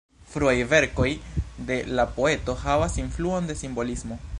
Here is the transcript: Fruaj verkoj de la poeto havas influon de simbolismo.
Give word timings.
Fruaj 0.35 0.53
verkoj 0.71 1.09
de 1.69 1.79
la 2.01 2.07
poeto 2.17 2.59
havas 2.67 3.01
influon 3.05 3.53
de 3.53 3.63
simbolismo. 3.65 4.25